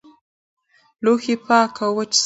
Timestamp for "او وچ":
1.83-2.09